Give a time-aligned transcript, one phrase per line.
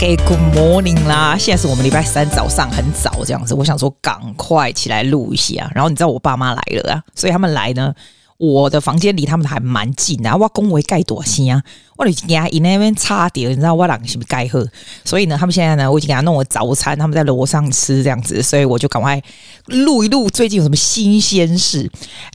[0.00, 1.36] 给 Good morning 啦！
[1.36, 5.70] 现在是我们礼拜三早上很早这样子，我想说赶快起来录一下。
[5.74, 7.94] 然后你知道我爸妈来了啊，所以他们来呢，
[8.38, 10.34] 我的房间离他们还蛮近的。
[10.34, 11.62] 我恭维盖多西啊，
[11.98, 14.66] 我已经给他一那边差点，你知道我啷是不是盖喝？
[15.04, 19.22] 所以呢，他们现在呢，我已经给他弄了早餐，他们在楼上吃这样子，所以我就赶快
[19.66, 21.86] 录一录最近有什么新鲜事。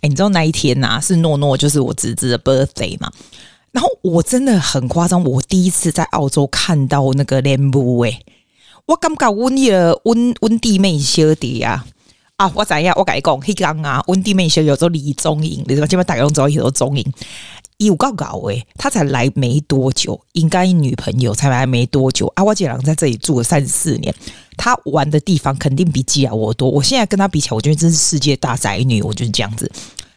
[0.01, 3.09] 哎，你知道那一天呐、啊，是诺诺就是我侄子的 birthday 嘛？
[3.75, 8.21] 然后我真的很夸张，我第一次在澳洲看到那个莲雾诶，
[8.85, 11.85] 我感觉温的温温弟妹小弟啊
[12.37, 12.49] 啊！
[12.55, 12.95] 我怎样？
[12.97, 17.05] 我跟你讲，黑刚啊，温弟妹小弟有做李宗颖，你知道基本大家都知道有宗颖，
[17.79, 22.45] 有搞搞诶，他才来没多久，应该女朋友才来没多久啊！
[22.45, 24.15] 我姐郎在这里住了三十四年，
[24.55, 26.69] 他玩的地方肯定比吉亚我多。
[26.69, 29.69] 我现在跟他比起来，我觉得真是世界大宅女，我就是这样子。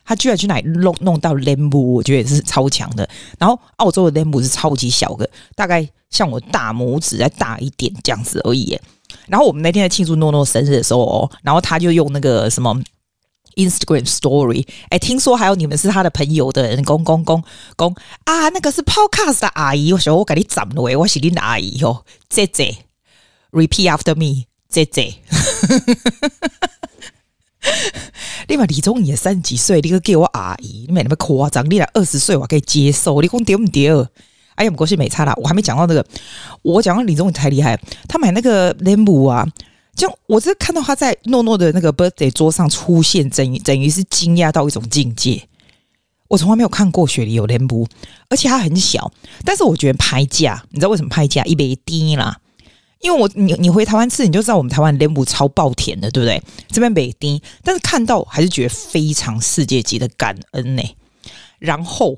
[0.08, 3.06] 他居然去哪弄弄到莲雾，我觉得也是超强的。
[3.38, 8.80] 然后澳洲的莲雾是超级小的，大概像我大拇指再大一点这样子而已。
[9.26, 12.74] 然后我们那天在庆祝诺诺生日的时候哦，然后他就用那个什么
[13.56, 17.44] Instagram Story，哎，听说还有你们是他的朋友的人，公公公
[17.76, 22.78] 公啊，那个是 Podcast 的阿姨，我说我给你斩了喂，我是你的阿姨哟，姐姐
[23.50, 25.16] ，Repeat after me，姐姐。
[28.48, 31.64] 你嘛李宗也三十几岁，你个叫我阿姨，你没那么夸张。
[31.66, 33.90] 你俩二十岁我可以接受，你讲对不对？
[34.54, 35.32] 哎呀，不过是没差啦。
[35.36, 36.04] 我还没讲到那个，
[36.62, 37.78] 我讲到李宗也太厉害。
[38.08, 39.46] 他买那个莲雾啊，
[39.94, 45.42] 就我是看到他在诺诺的那个 birthday 桌上出现，等于等于是惊讶到一种境界。
[46.28, 47.86] 我从来没有看过雪梨有莲雾，
[48.28, 49.10] 而且它很小。
[49.44, 52.38] 但是我觉得拍价，你知道为什么拍价一杯低啦？
[53.00, 56.42] 因为我你你回台湾吃，你就知道我们台湾莲雾超爆甜的，对不对？
[56.68, 60.82] 这边没甜，但是看到还是觉得非常世界级的感恩呢。
[61.58, 62.16] 然后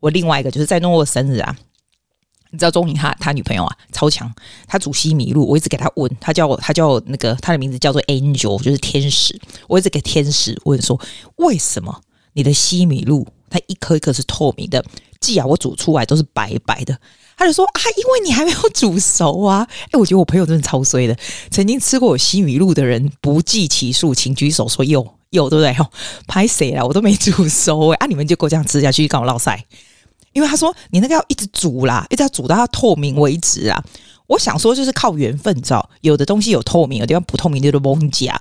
[0.00, 1.56] 我另外一个就是在诺诺生日啊，
[2.50, 4.32] 你知道钟颖他他女朋友啊超强，
[4.66, 11.00] 他煮西米露，我一直给他问，他叫我他叫我那个他的名字叫做 Angel，就是天使，我一直给天使问说，
[11.36, 12.00] 为什么
[12.32, 14.84] 你的西米露它一颗一颗是透明的，
[15.24, 16.94] 既然我煮出来都是白白的。
[17.36, 19.66] 他就说啊，因为你还没有煮熟啊！
[19.90, 21.16] 哎，我觉得我朋友真的超衰的。
[21.50, 25.74] 曾经吃过我西米露的人不计其数，请举手说有有，对不对？
[26.28, 26.84] 拍谁啦？
[26.84, 27.96] 我都没煮熟哎！
[27.96, 29.64] 啊，你们就给我这样吃下去，跟我烙赛。
[30.32, 33.82] 因为他说你那个要一直煮啦，一直要煮到它透明为止啊。
[34.26, 35.90] 我想说就是靠缘分，知道？
[36.02, 38.40] 有的东西有透明，有的地方不透明，就是蒙甲。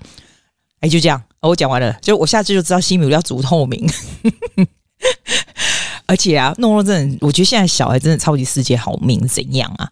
[0.82, 3.90] 哎，就这样，我讲完了，就我下次就知道西米露要煮透明。
[6.14, 9.92] 而且啊，诺诺真的，我觉得现在小孩真的超级世界好命，怎样啊？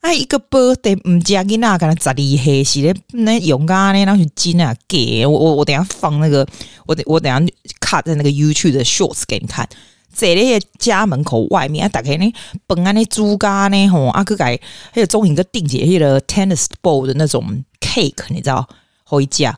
[0.00, 6.46] 哎，一个 birthday 唔加给那个十二黑是咧，那勇敢咧，那去金啊给我我我等下放那个，
[6.86, 7.38] 我等我等下
[7.80, 9.68] cut 在那个 YouTube 的 shorts 给你看。
[10.10, 12.32] 在那个家门口外面啊，打开呢
[12.66, 14.58] 本安的猪肝呢吼，阿哥改
[14.90, 18.66] 还有中影个定姐那个 tennis ball 的那种 cake，你知道？
[19.04, 19.54] 回家，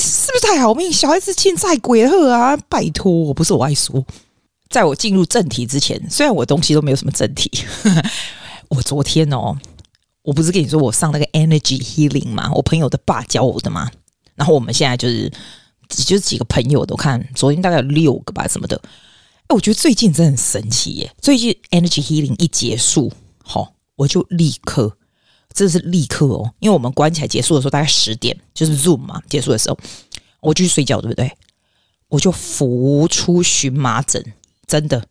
[0.00, 0.92] 是不是太好命？
[0.92, 2.56] 小孩子欠债鬼喝啊！
[2.68, 4.06] 拜托，我不是我爱说。
[4.72, 7.50] 在我进入正题之前，虽然我东西都没有什么正题，
[8.68, 9.54] 我昨天哦，
[10.22, 12.50] 我不是跟你说我上那个 Energy Healing 吗？
[12.54, 13.90] 我朋友的爸教我的嘛。
[14.34, 15.30] 然后我们现在就是，
[15.88, 18.80] 就是几个朋友都看，昨天大概有六个吧，什么的。
[19.48, 21.14] 哎，我觉得最近真的很神奇耶！
[21.20, 23.12] 最近 Energy Healing 一结束，
[23.44, 24.96] 好，我就立刻，
[25.52, 29.78] 真的是立刻哦，因为我们关起来结束的时候大概十点，就是 Zoom 嘛，结束的时候，
[30.40, 31.30] 我就去睡觉，对不对？
[32.08, 34.24] 我就浮出荨麻疹。
[34.66, 35.04] 真的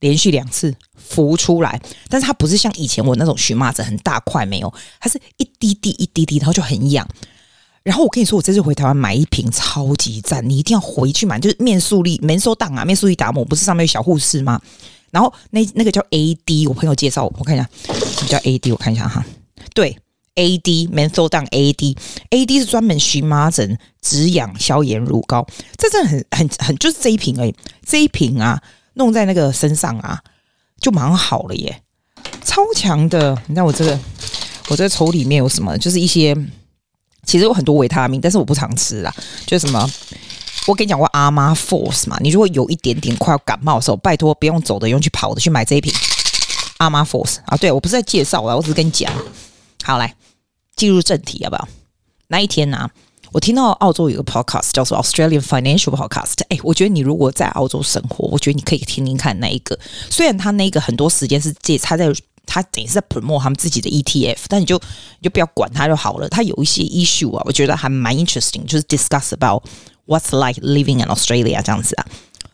[0.00, 7.08] 连续两次浮出来，但是它不是像以前我那种荨麻疹很大块没有，它是一滴滴一滴滴，然后就很痒。
[7.82, 14.58] 然后我跟你说，我这次回台湾买一瓶超级赞，你一定要回去买，就是面素力面收档啊，面素力达姆不是上面有小护士吗？
[15.10, 17.68] 然后那那个叫 AD，我朋友介绍我，看一下，
[18.26, 18.72] 叫 AD？
[18.72, 19.24] 我看一下哈，
[19.74, 19.96] 对
[20.34, 25.46] ，AD 面收档 AD，AD 是专门荨麻疹止痒消炎乳膏，
[25.76, 27.54] 这真的很很很就是这一瓶而已，
[27.86, 28.62] 这一瓶啊。
[28.94, 30.20] 弄在那个身上啊，
[30.80, 31.82] 就蛮好了耶，
[32.44, 33.36] 超强的！
[33.46, 33.98] 你看我这个，
[34.68, 35.76] 我这个抽里面有什么？
[35.78, 36.34] 就是一些，
[37.24, 39.14] 其实有很多维他命，但是我不常吃啦。
[39.46, 39.90] 就什么，
[40.66, 45.92] 我跟你讲过阿妈 Force 嘛，你如果有一点点快要感冒的时候，拜托不用走的，用去跑的，去买这一瓶
[46.78, 47.56] 阿妈 Force 啊。
[47.56, 49.12] 对，我不是在介绍啊，我只是跟你讲。
[49.82, 50.14] 好，来
[50.76, 51.68] 进入正题，好不好？
[52.28, 52.90] 那一天呢、啊？
[53.34, 59.76] 我听到澳洲有个 podcast 叫做 Australian Financial Podcast，哎，我觉得你如果在澳洲生活，我觉得你可以听听看那一个。
[60.08, 62.08] 虽然他那个很多时间是借他在
[62.46, 64.76] 他等于是在 promote 他们自己的 ETF，但你就
[65.18, 66.28] 你就不要管他就好了。
[66.28, 69.64] 他有一些 issue 啊，我觉得还蛮 interesting，就是 discuss about
[70.06, 72.06] what's like living in Australia 这样子啊。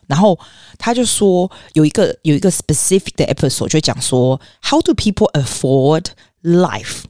[0.07, 0.39] 然后
[0.79, 6.05] 他就说有一个有一个 specific 的 episode 就讲说 how do people afford
[6.41, 7.03] life？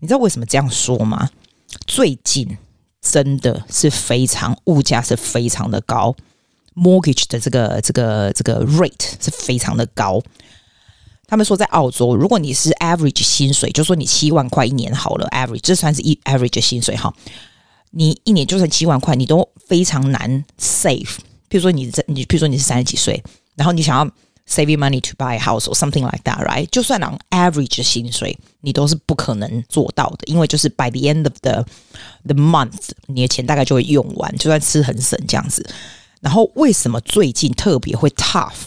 [0.00, 1.30] 你知道为什么这样说吗？
[1.86, 2.58] 最近
[3.04, 6.16] 真的是非常物价是非常的高
[6.74, 10.22] ，mortgage 的这个这个这个 rate 是非常的高。
[11.26, 17.12] 他们说在澳洲，如果你是 average 薪水，就说你七万块一年好了，average 这算是一 average 薪水哈。
[17.90, 21.16] 你一年就算七万块，你都非常难 save。
[21.48, 23.22] 比如说你在你，比如说你是三十几岁，
[23.54, 24.10] 然后你想要
[24.48, 26.66] saving money to buy a house or something like that，right？
[26.70, 31.64] 就算拿 average 的薪水，你都是不可能做到的，因为就是 by the end of the
[32.24, 35.66] the month，你的钱大概就会用完，就算吃很省这样子。
[36.20, 38.64] 然后为什么最近特别会 tough？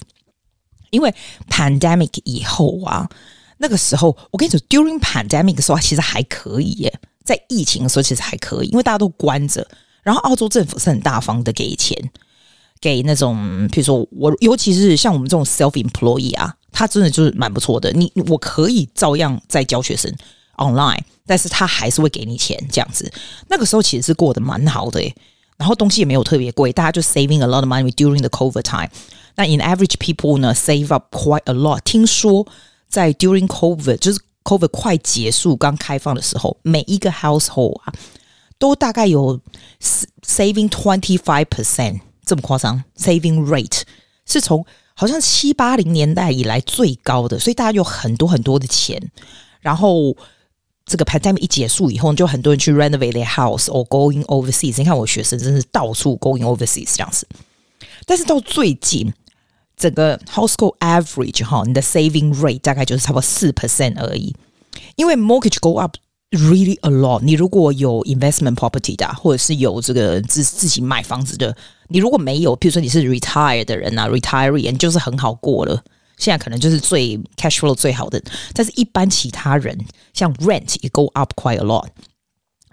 [0.89, 1.13] 因为
[1.49, 3.09] pandemic 以后啊，
[3.57, 9.67] 那个时候我跟你说，during pandemic 的时候其实还可以耶，在疫情的时候其实还可以，因为大家都关着，
[10.01, 11.95] 然后澳洲政府是很大方的给钱，
[12.79, 17.91] 给那种比如说我，尤其是像我们这种 self employee 啊，他真的就是蛮不错的。
[17.93, 20.13] 你我可以照样在教学生
[20.57, 23.11] online，但是他还是会给你钱这样子。
[23.47, 25.01] 那个时候其实是过得蛮好的，
[25.57, 28.89] 然后东西也没有特别贵，大家就 saving a lot of money during the COVID time。
[29.35, 31.79] 那 in average people 呢，save up quite a lot。
[31.83, 32.47] 听说
[32.87, 37.93] 在 during COVID，就是 COVID 快结束、刚开放的时候，每一个 household 啊，
[38.57, 39.39] 都大概有
[40.25, 42.83] saving twenty five percent 这么夸张。
[42.97, 43.81] saving rate
[44.25, 44.63] 是从
[44.93, 49.01] 好像七八零年代以来最高的，所以大家有很多很多的钱。
[49.61, 50.15] 然后
[50.85, 54.75] 这个 pandemic 一结束以后，就很多人去 renovate their house or going overseas。
[54.77, 57.27] 你看我学生真是到处 going overseas 这样子。
[58.05, 59.11] 但是到最近。
[59.77, 64.35] 整个 household average 哈，你的 saving rate 大概就是差不多四 percent 而已。
[64.95, 65.95] 因为 mortgage go up
[66.31, 67.21] really a lot。
[67.21, 71.55] 你如果有 investment property 的，或者是有这个自自己买房子的，
[71.89, 75.83] 你如果没有，比如说你是 retire 的人啊，retiree，你就是很好过了。
[76.17, 78.21] 现在可能就是最 cash flow 最好的。
[78.53, 79.77] 但是一般其他人，
[80.13, 81.87] 像 rent 也 go up quite a lot。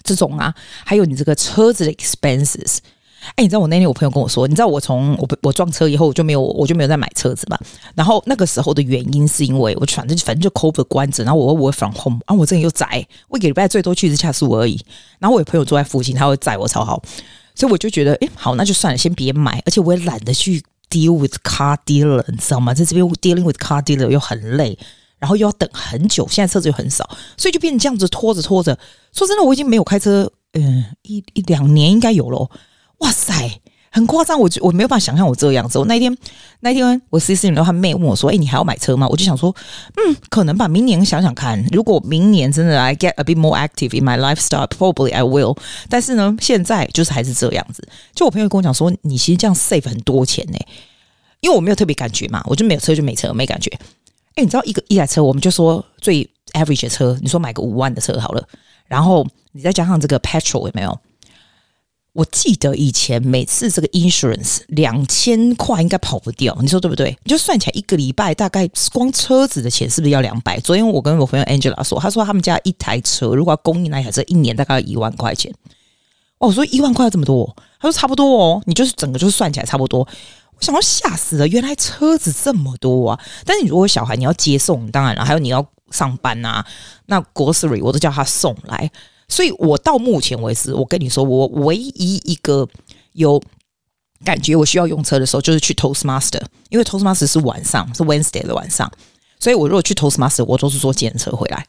[0.03, 0.55] 这种啊，
[0.85, 2.79] 还有你这个车子的 expenses。
[3.37, 7.59] 哎，你知道我那天我朋友跟我说，你知道我从我我撞车以后我就没有我就没有再买车子嘛。
[7.95, 14.81] 然后那个时候的原因是因为我反正反正就 COVID 关着，然后我我 from home 啊，我这里又宅，我一个礼拜最多去一次恰素而已。
[15.19, 17.03] 然后我有朋友住在附近，他会载我超好，
[17.55, 19.63] 所以我就觉得，哎，好，那就算了，先别买。
[19.65, 22.75] 而且我也懒得去 deal with car dealer，你知道吗？
[22.75, 24.79] 在这边 dealing with car dealer 又很累，
[25.19, 28.79] 然后又要等很久，现在车子又很少，所以就变成这样子拖着拖着。
[29.13, 32.49] 说真的，我已经没有开车，嗯，一一两年应该有了。
[33.05, 33.61] 哇塞，
[33.91, 34.41] 很夸张！
[34.41, 35.79] 我就我没有办法想象我这样子。
[35.79, 36.17] 我那一天
[36.61, 39.55] 那一天我 C C 里头他妹问我说：“哎、你还要买车吗？”我就想说
[39.97, 40.67] ：“嗯，可能吧。
[40.67, 45.59] 明年想想看，如果明年真的 I get a bit more active in my lifestyle, probably I will。
[45.91, 47.87] 但是呢，现在就是还是这样子。
[48.15, 50.59] 就我朋友跟我讲说，你其实这样 save 很多钱呢、
[51.41, 53.71] 因为我没有特别感觉嘛，我就没有车就没车，没感觉。
[54.37, 58.43] 哎、你知道一个一台车，我们就说最 average 的车，你说买个五万的车好了，
[58.87, 60.99] 然后你再加上这个 petrol 有没有？
[62.15, 67.17] 我记得以前每次这个 insurance 两千块应该跑不掉，你说对不对？
[67.25, 70.61] 你就算起来一个礼拜大概光车子的钱是不是要两百？
[70.61, 75.53] 昨天我跟我朋友 Angela 说，他说他们家一台车如果要供应那台车一年大概要一万块钱。
[76.39, 77.55] 哦，我说一万块这么多？
[77.81, 80.07] 他说差不多哦，你就是整个就是算起来差不多。
[80.57, 83.21] 我想要吓死了，原来车子这么多啊！
[83.45, 86.65] 但是你如果小孩你要接送，当然了，还有你要上班啊，
[87.07, 88.89] 那 grocery 我都叫他送来。
[89.35, 92.69] 所以，我到目前为止，我跟你说，我唯一一个
[93.15, 93.43] 有
[94.25, 98.89] 感觉我需要用车的时候，就是去 Toastmaster，因为 Toastmaster 是晚上，是 Wednesday 的晚上，
[99.41, 101.67] 所以我如果去 Toastmaster，我都是坐检车回来。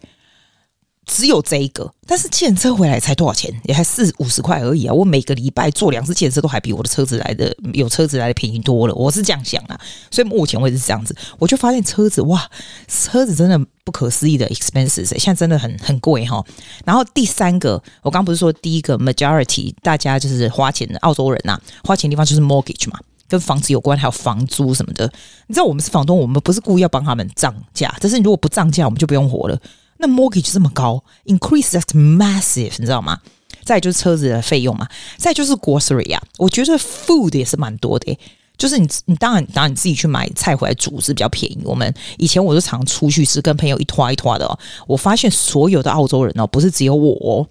[1.06, 3.54] 只有这一个，但是计程车回来才多少钱？
[3.64, 4.94] 也还四五十块而已啊！
[4.94, 8.94] 我每个礼拜坐两次计程车都还比我的车子来的有车子来的便宜多了。
[8.96, 11.16] 我是这样想啊，所以目前为止是这样子。
[11.38, 12.50] 我就发现车子哇，
[12.88, 16.44] 车子真的不可思议的 expenses，现在真的很很贵哈。
[16.84, 25.06] 然后第三个，我刚不是说第一个 majority 大家就是花钱的澳洲人呐、啊，花钱的地方就是 mortgage 嘛，跟房子有关，还有房租什么的。
[25.46, 29.60] 你知道我们是房东，我们不是故意要帮他们涨价，但是如果不涨价，我们就不用活了。
[30.06, 33.20] 那 mortgage 这么高，increase that massive，你知道吗？
[33.64, 38.16] 再就是车子的费用嘛，再就是 grocery 啊，我觉得 food 也是蛮多的。
[38.58, 41.60] 就是你，你当然，当然你自己去买菜回来煮是比较便宜。
[41.66, 44.58] 我们以前我都常出去吃，跟朋友一拖一拖的哦。
[44.88, 47.46] 我发现所有的澳洲人哦，不是只有我，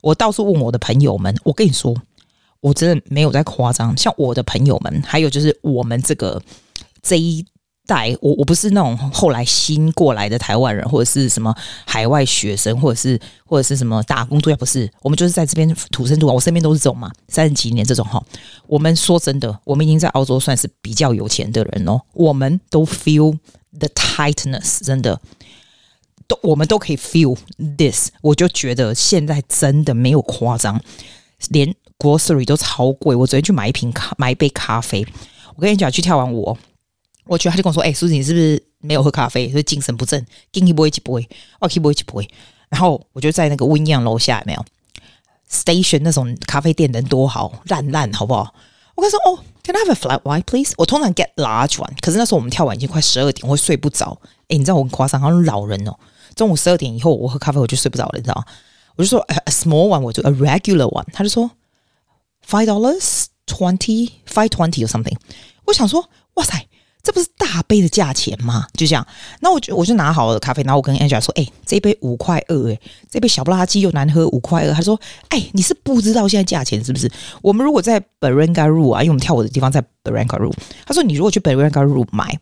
[0.00, 1.94] 我到处问我的朋友们，我跟你说，
[2.60, 3.96] 我真的没有在夸张。
[3.96, 6.42] 像我的朋友们，还有就是我们这个
[7.02, 7.44] 这一。
[7.88, 11.52] 带我，我不是那种后来新过来的台湾人，或者是什么
[11.86, 18.22] 海外学生，或者是或者是什么打工度假，不是，我们就是在这边土生土长，我身边都是这种嘛，三十几年这种哈。
[18.66, 23.36] 我们说真的，我们已经在澳洲算是比较有钱的人哦，我们都 feel
[23.78, 25.18] the tightness，真的。
[26.26, 27.34] 都我们都可以 feel
[27.78, 28.10] this。
[28.20, 30.78] 我就觉得现在真的没有夸张，
[31.48, 33.16] 连 grocery 都超贵。
[33.16, 35.06] 我昨天去买一瓶咖，买一杯咖啡。
[35.56, 36.58] 我跟你讲，去跳完舞，哦
[37.28, 40.26] 我去他就跟我说：“哎、欸，苏子，你是不是没有喝咖啡，所以精神不振？
[40.50, 41.28] 给你杯，一杯，
[41.60, 42.30] 我给你杯，一杯。”
[42.70, 44.64] 然后我就在那个温漾楼下，没有
[45.50, 48.52] station 那种咖啡店人多好，烂烂好不好？
[48.94, 54.18] 我跟他说：“哦，Can I have a flat white, please？” 我通常 get large one，可是那时候我们跳完已经快十二点，我会睡不着。
[54.48, 55.94] 哎，你知道我很夸张，好像老人哦。
[56.34, 58.44] 中午十二点以后，我喝咖啡我就睡不着了，你知道吗？
[58.96, 61.50] 我就说：“a small one，我就 a regular one。”他就说
[62.48, 65.16] ：“Five dollars。” Twenty five twenty or something，
[65.64, 66.68] 我想说，哇塞，
[67.02, 68.66] 这不是大杯的价钱吗？
[68.74, 69.06] 就这样，
[69.40, 72.78] 那我就我就拿好了咖啡，然后我跟 Angela 说，哎、欸，这杯五块二，哎，
[73.10, 74.72] 这杯小不拉几又难喝，五块二。
[74.72, 77.10] 他说，哎、你是不知道现在价钱是不是？
[77.40, 80.52] 我们如果在 Barangaroo 啊，因为我们跳舞的地方在 Barangaroo，
[80.84, 82.38] 他说，你如果去 Barangaroo 买，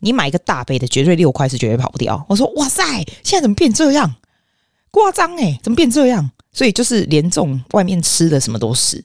[0.00, 2.24] 你买一个大杯的，绝对六块是绝对跑不掉。
[2.28, 2.84] 我说，哇塞，
[3.22, 4.14] 现在怎么变这样？
[4.90, 6.30] 夸张哎，怎么变这样？
[6.52, 9.04] 所以就是连这种外面吃的什么都是。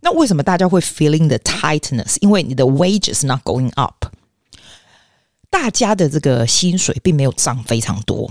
[0.00, 2.16] 那为什么大家会 feeling the tightness？
[2.20, 4.06] 因为你的 wages not going up，
[5.50, 8.30] 大家的这个薪水并没有涨非常多，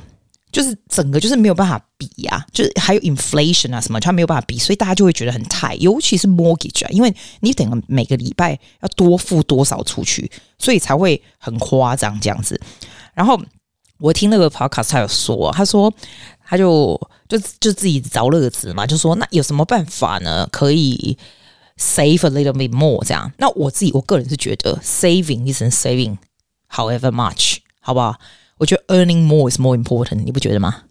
[0.52, 12.60] 就是整个就是没有办法比呀、啊，就是还有 inflation 啊什么，它没有办法比，所以大家就会觉得很太尤其是 mortgage 啊，因为你等每个礼拜要多付多少出去，所以才会很夸张这样子。
[13.14, 13.40] 然后
[14.00, 15.94] 我听那个 podcast 他有说，他说
[16.48, 20.48] 他就就就自己找乐子嘛，就说那有什么办法呢？
[20.52, 21.18] 可以。
[21.82, 23.32] Save a little bit more，这样。
[23.38, 26.18] 那我自己，我个人是觉得 saving isn't saving
[26.70, 28.16] however much，好不好？
[28.58, 30.84] 我觉得 earning more is more important，你不觉得吗？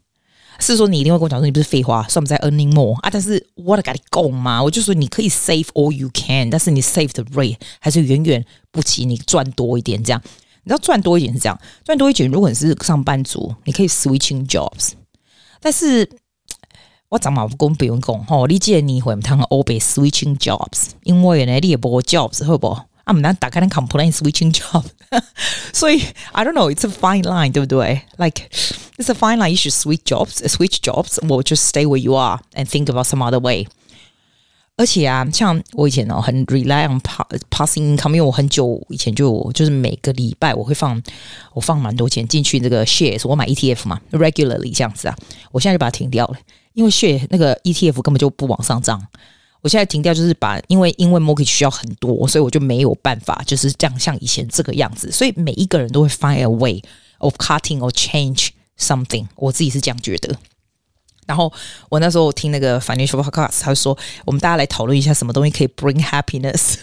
[0.59, 3.11] 是说你一定会跟我讲说你不是废话，算不在 earning more 啊？
[3.11, 4.63] 但是 what got it go 嘛？
[4.63, 10.03] 我就说你可以 save all you can，但是你 save 的 rate 还是远远不及你赚多一点。
[10.03, 10.21] 这样，
[10.65, 14.93] 你知道赚多一点是这样，赚多一点，如果你是上班族，你可以 switching jobs，
[15.61, 16.09] 但是。
[17.11, 18.47] 我怎么不公不用讲吼？
[18.47, 20.91] 你建议你会唔通 always switching jobs？
[21.05, 22.79] 因为呢，你也无 jobs 好不？
[23.14, 24.84] 唔能打开那 complain switching job。
[25.74, 28.02] 所以 I don't know，it's a fine line，对不对？
[28.18, 28.50] Like
[28.98, 32.86] it's a fine line，you should switch jobs，switch jobs，or just stay where you are and think
[32.86, 33.68] about some other way。
[34.76, 37.00] 而且啊，像我以前哦，很 rely on
[37.52, 41.00] passing income，因为我很久以前就就是每个礼拜我会放
[41.54, 45.16] 我放蛮多钱进去这个 shares，我买 ETF 嘛，regularly 这样子啊。
[45.52, 46.38] 我现在就把它停掉了。
[46.74, 49.00] 因为血那个 ETF 根本就不往上涨，
[49.61, 56.83] 我现在停掉就是把，因为因为 mortgage 需要很多，所以我就没有办法就是这样像以前这个样子，所以每一个人都会 find a way
[57.19, 60.37] of cutting or change something，我自己是这样觉得。
[61.27, 61.53] 然后
[61.91, 66.77] 我那时候听那个 financial podcast，他说我们大家来讨论一下什么东西可以 bring happiness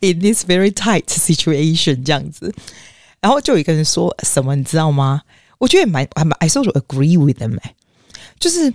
[0.00, 2.54] in this very tight situation 这样子。
[3.20, 5.22] 然后就有一个人说什么你知道吗？
[5.58, 7.74] 我觉得也蛮蛮 I sort of agree with them 哎。
[8.38, 8.74] 就是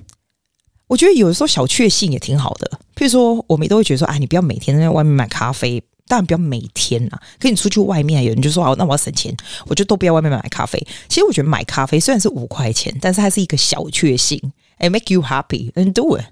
[0.88, 7.22] 我觉得有的时候小确幸也挺好的，譬如说我们都会觉得说，哎，你不要每天在外面买咖啡，当然不要每天啊。
[7.40, 10.80] 可你出去外面，有人就说，哦，那我要省钱，我就都不要外面买咖啡。
[11.10, 14.42] 其实我觉得买咖啡虽然是五块钱，但是它是一个小确幸，
[14.78, 16.24] 哎，make you happy and do it。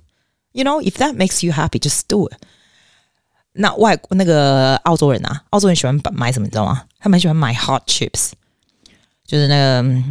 [0.54, 2.38] You know, if that makes you happy, just do it。
[3.52, 6.84] 那外那个澳洲人啊，澳洲人喜欢买什么，你知道吗？
[7.00, 8.32] 他们喜欢买 hot chips，
[9.28, 10.04] 就是那个。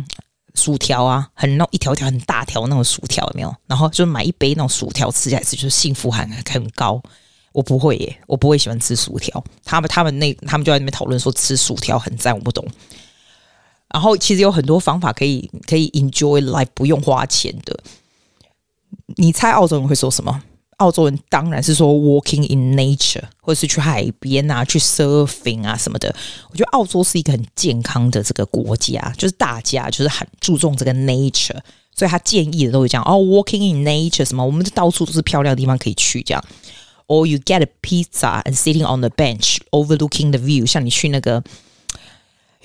[0.54, 3.54] 薯条啊，很那一条条很大条那种薯条有没有？
[3.66, 7.02] 然后就买一杯那种薯条吃起来是就是幸福感很高。
[7.52, 9.42] 我不会耶，我不会喜欢吃薯条。
[9.64, 12.66] 他们他们那他们就在那边讨论说吃薯条很赞，我不懂。
[13.88, 17.78] 然后其实有很多方法可以可以 enjoy life 不用花钱的。
[19.16, 20.42] 你猜澳洲人会说什么？
[20.83, 26.13] 澳洲人当然是说 walking in nature，或者是去海边啊，去 surfing 啊什么的。
[26.49, 31.57] 我觉得澳洲是一个很健康的这个国家，就是大家就是很注重这个 nature，
[31.93, 36.43] 所以他建议的都会讲哦，walking in nature 什么，我们到处都是漂亮的地方可以去这样。
[37.07, 41.43] Or you get a pizza and sitting on the bench overlooking the view，像你去那个。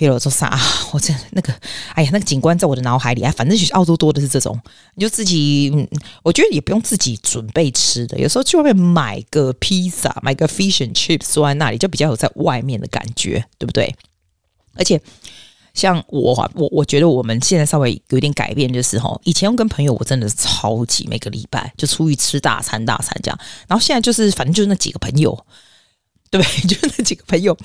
[0.07, 0.59] 有做啥？
[0.93, 1.53] 我这那个，
[1.93, 3.31] 哎呀，那个景观在我的脑海里啊。
[3.35, 4.59] 反正就是澳洲多的是这种，
[4.95, 5.87] 你就自己，嗯，
[6.23, 8.17] 我觉得也不用自己准备吃的。
[8.19, 13.93] 有时候去外面买个披萨，买个 fish and chips，坐在那里就比较有在外面的感觉，对不对？
[14.75, 15.01] 而且
[15.73, 25.45] 像我，我我觉得我们现在稍微有点改变，就是哈，以前我跟朋友我真的是超级每个礼拜就出去吃大餐大餐这样，然后现在就是反正就是那几个朋友。
[26.29, 27.57] 对， 就那几个朋友，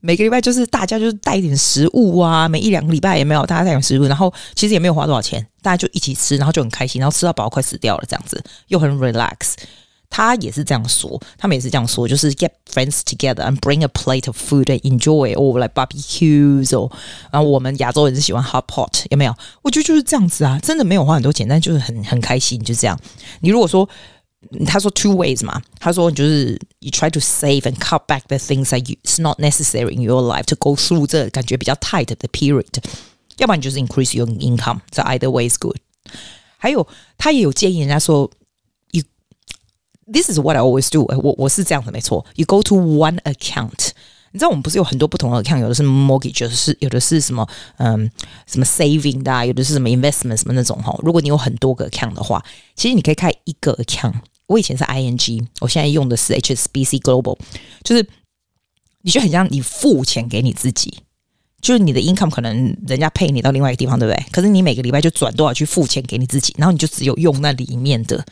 [0.00, 9.54] 每个礼拜就是大家就是带一点食物啊，每一两个礼拜也没有大家带点食物，然后其实也没有花多少钱，大家就一起吃，然后就很开心，然后吃到饱快死掉了这样子，又很 relax。
[10.10, 16.90] 他也是这样说，他们也是这样说，就是 get friends together and bring a plate of food and enjoy or like barbecues or
[17.30, 19.34] 然后我们亚洲人是喜欢 hot pot 有没有？
[19.60, 22.98] 我觉得就是这样子啊，真的没有花很多钱，但就是很很开心，就这样。
[23.40, 23.86] 你如果说
[24.65, 29.21] 他说 two ways 嘛，他说就是 you try to save and cut back the things that you, it's
[29.21, 32.67] not necessary in your life to go through 这感觉比较 tight 的 period，
[33.37, 35.77] 要不然你就是 increase your income，这 either way is good。
[36.57, 38.29] 还有他也有建议人家说。
[40.05, 41.17] This is what I always do 我。
[41.17, 42.25] 我我是这样的，没错。
[42.35, 43.91] You go to one account，
[44.38, 47.44] 你知道我们不是有很多不同的 account，有的是 mortgage，有的是有的是什么
[47.78, 48.08] 嗯
[48.46, 50.96] 什么 saving 的，有的是什么 investment 什么那种哈。
[51.02, 52.40] 如果你有很多个 account 的话，
[52.76, 54.14] 其实你可以开一个 account。
[54.46, 57.36] 我以前是 ING，我现在用的是 HSBC Global，
[57.82, 58.08] 就是
[59.02, 61.02] 你就很像你付钱给你自己，
[61.60, 64.24] 就是你的 income 可能人家配你到另外一个地方，对不对？
[64.30, 68.24] 可是你每个礼拜就转多少去付钱给你自己，然后你就只有用那里面的。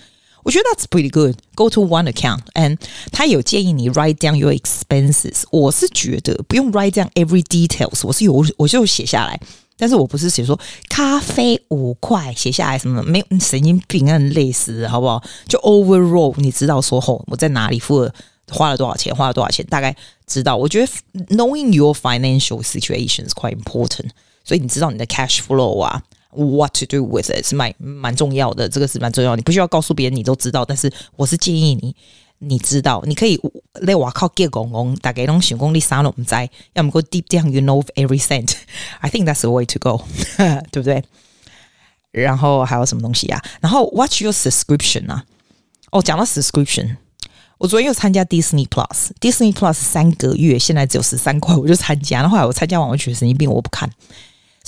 [0.45, 1.35] 我觉得 that's pretty good.
[1.53, 2.77] Go to one account, and
[3.11, 5.43] 他有建议你 write down your expenses.
[5.51, 8.01] 我是觉得不用 write down every details.
[8.07, 9.39] 我是有我就写下来，
[9.77, 15.23] 但是我不是写说咖啡五块写下来什么没有神经病，很累死，好不好？
[15.47, 18.11] 就 overall 你知道说吼我在哪里付了
[18.49, 20.57] 花了多少钱，花了多少钱，大概知道。
[20.57, 20.91] 我觉得
[21.35, 24.09] knowing your financial situation is quite important.
[24.43, 26.01] 所以你知道你的 cash flow 啊。
[26.36, 29.34] What to do with it 是蛮蛮重要的，这个是蛮重要。
[29.34, 30.64] 你不需要告诉别人，你都知道。
[30.64, 31.96] 但是我是建议你，
[32.38, 33.40] 你知道，你可以
[33.80, 36.34] 来我靠给公公大概拢想讲你啥拢唔知，
[36.74, 38.52] 要么 go deep down you know every cent。
[39.00, 40.04] I think that's the way to go，
[40.70, 41.02] 对不对？
[42.12, 43.42] 然后还有什么东西啊？
[43.60, 45.24] 然后 What's your subscription 啊？
[45.90, 46.96] 哦，讲到 subscription，
[47.58, 52.20] 我昨天又参加 Disney Plus，Disney Plus 三个月现在只有十三块，我就参加。
[52.20, 53.90] 然后后来我参加完，我觉得神经病，我不看。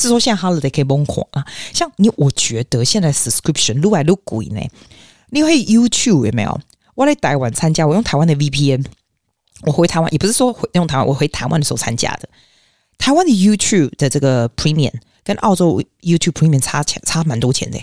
[0.03, 1.45] 是说现在 holiday 可以疯狂啊！
[1.73, 4.61] 像你，我觉得现在 subscription 越来越贵呢。
[5.31, 6.61] 你会 YouTube 有没有？
[6.95, 8.85] 我来台湾参加，我用台湾的 VPN。
[9.63, 12.29] 我回台湾也不是说回用台湾，我回台湾的时候参加的。
[12.99, 17.79] 台湾的 YouTube 的这个 Premium 跟澳洲 YouTube Premium 差钱差蛮多钱的。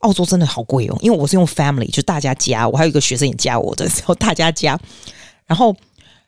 [0.00, 2.68] 澳洲真的好贵哦，因为我是用 Family，就大家加。
[2.68, 4.78] 我还有一个学生也加我的时候， 大家加，
[5.46, 5.76] 然后。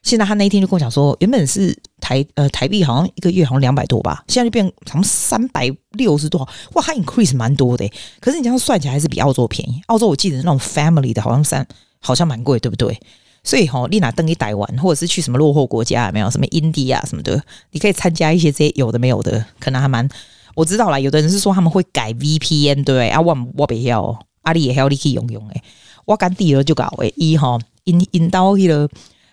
[0.03, 6.41] 现在他那一天就跟我讲说，原本是台呃台币好像一个月好像两百多吧，现在就变好像三百六十多，
[6.75, 7.88] 哇，他 increase 蛮多的。
[8.21, 9.81] 可是你这样算起来还是比澳洲便宜。
[9.87, 11.67] 澳洲我记得是那种 family 的好像三
[12.01, 12.99] 好像蛮贵，对不对？
[13.45, 20.09] 所以哈，你拿登一台湾，或者是去什么落后国家有没有什么印第啊什么的，你可以参加一些这些有的没有的，可能还蛮
[20.57, 20.99] 我知道啦。
[20.99, 25.62] 有的人是说他们会改 VPN，对啊，我我不要，阿里也要你去用用诶，
[26.05, 28.88] 我赶第二就搞诶，一哈引引到去了。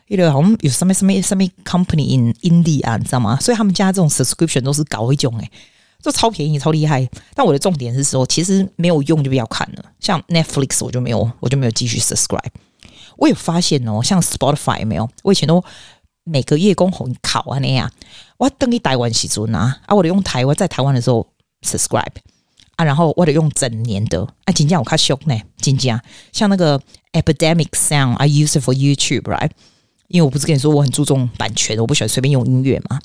[0.10, 3.38] 一个好像有什么什么什么 company in India，你知道吗？
[3.40, 5.52] 所以他们家这种 subscription 都是搞一种诶，
[6.02, 7.08] 就超便宜、超厉害。
[7.36, 9.86] 但我的重点是说，其实没有用就不要看了。
[10.00, 12.50] 像 Netflix 我就没有，我就没有继续 subscribe。
[13.18, 15.64] 我有发现哦，像 Spotify 没有，我以前都
[16.24, 17.92] 每个月供红考啊那样。
[18.38, 21.28] 我等于台湾时阵啊，啊，我得用台湾在台湾的时候
[21.62, 22.16] subscribe
[22.78, 24.24] 啊，然后我得用整年的。
[24.46, 26.00] 啊，真正我较俗呢，真正
[26.32, 26.82] 像那个
[27.14, 29.52] Epidemic Sound，I use it for YouTube，right？
[30.10, 33.00] 因为我不是跟你说我很注重版权，我不喜欢随便用音乐嘛。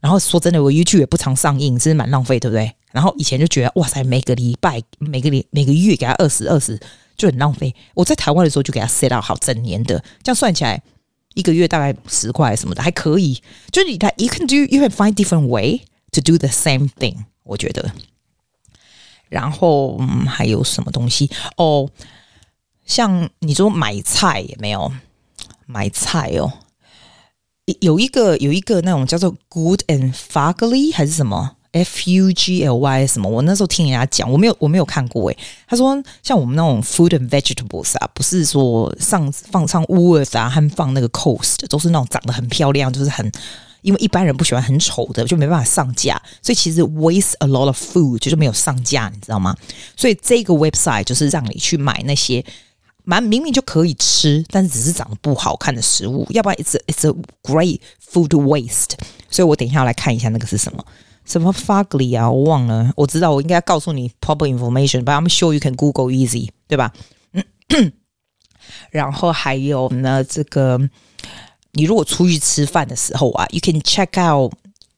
[0.00, 2.74] 然后说真的，我 YouTube 也不常上映，真是蛮浪费，对不对？
[2.92, 6.78] 然后以前就觉得哇塞，每个礼拜、每个礼每个月给他二十二十，
[7.16, 7.74] 就很浪费。
[7.94, 10.80] 我在台湾的时候就给他 set up 好整年的，这样算起来
[11.34, 13.42] 一个月大概十块什么的还可以。
[13.72, 15.80] 就是你看，you can do, you can find different way
[16.12, 17.24] to do the same thing。
[17.42, 17.90] 我觉得。
[19.28, 21.88] 然后、嗯、还有什么东西哦？
[22.84, 24.92] 像你说买菜也没有。
[25.66, 26.52] 买菜哦，
[27.80, 33.28] 有一个有一个那种叫做 Good and Fugly 还是什么 F U G L Y 什么？
[33.28, 35.38] 我那时候听人家讲，我没有我没有看过诶。
[35.66, 43.32] 他说像我们那种 Food and Vegetables 啊，不是说上放上 Worth 啊，和放那个 Coast 都是那种长得很漂亮，就是很
[43.82, 49.56] 因为一般人不喜欢很丑的，就没办法上架，所以其实 waste a lot of food 就是没有上架，你知道吗？
[49.96, 52.44] 所以这个 website 就是让你去买那些。
[53.04, 58.92] 蛮明明就可以吃，但是只是长得不好看的食物，要不然 it's a, it's a great food waste。
[59.30, 60.84] 所以我等一下要来看一下那个是什么
[61.24, 66.92] 什么 fugly 啊，我忘了，我知道我应该告诉你 proper information，but I'm sure you can Google easy，对吧？
[68.90, 70.80] 然后还有呢，这个
[71.72, 74.52] 你如果出去吃饭的时候啊，you can check out。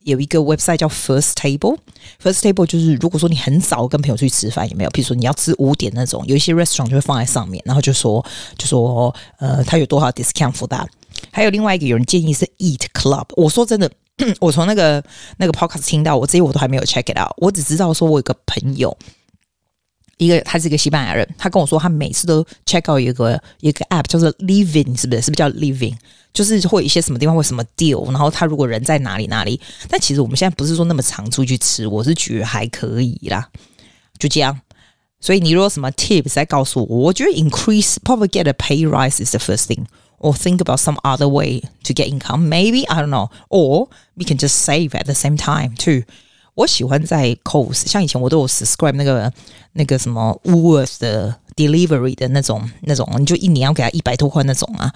[0.07, 4.91] 有一个 website 叫 First Table，First Table 就是如果说你很早跟朋友出去吃饭，有没有？
[4.91, 8.25] 比如说你要吃五点那种，有一些 restaurant 就会放在上面，然后就说
[8.57, 10.87] 就说呃，它有多少 discount for that。
[11.33, 13.91] 还有另外一个有人建议是 Eat Club，我说真的，
[14.39, 15.03] 我从那个
[15.39, 18.97] 那个 podcast 听到，我这些我都还没有 check it out，我只知道说我有个朋友
[20.19, 25.23] 一个他是一个西班牙人，他跟我说他每次都 check out 一个一个 app 叫做 Living，是不是？
[25.23, 25.97] 是不是叫 Living？
[26.37, 29.59] 就是会有一些什么地方会什么 deal，然后他如果人在哪里哪里。
[29.89, 33.49] 但其实我们现在不是说那么常出去吃，我是觉得还可以啦，
[34.19, 34.61] 就这样。
[35.19, 39.87] 所以你如果什么 tips 再告诉我，我觉得 increase probably get a pay rise is the first thing。
[40.19, 42.49] Or think about some other way to get income.
[42.49, 43.31] Maybe I don't know.
[43.49, 46.05] Or we can just save at the same time too.
[46.55, 49.33] 我喜欢在 Coles，像以前我都有 subscribe 那个
[49.73, 54.91] 那个什么 worth 的 delivery 的那种那种，你就一年要给他一百多块那种啊。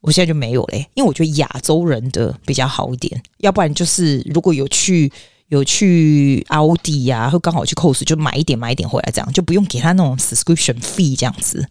[0.00, 3.20] 我现在就没有嘞，因为我觉得亚洲人的比较好一点。
[3.38, 5.10] 要不然就是如果有去
[5.48, 11.66] 有去奥迪呀，或刚好去 cos，就买一点买一点回来，这样就不用给他那种 subscription fee 这样子。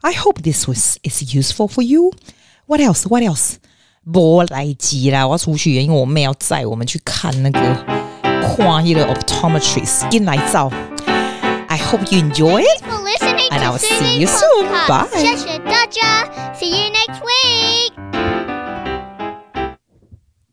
[0.00, 2.12] I hope this was is useful for you.
[2.66, 3.06] What else?
[3.08, 3.54] What else?
[4.10, 7.60] 波来吉啦，我要出去，因为我妹要载我们去看那个
[8.42, 10.72] 跨越的 optometrist 进来照。
[11.68, 12.82] I hope you enjoy it.
[13.50, 14.66] Thanks for listening and I will to see you Soothing soon.
[14.66, 15.10] Podcast.
[15.12, 15.20] Bye.
[15.20, 17.79] 谢谢大家，See you next week.